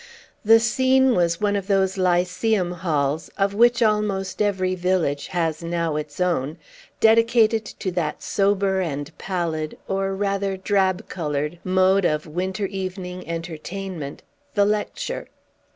[0.43, 5.95] The scene was one of those lyceum halls, of which almost every village has now
[5.95, 6.57] its own,
[6.99, 14.23] dedicated to that sober and pallid, or rather drab colored, mode of winter evening entertainment,
[14.55, 15.27] the lecture.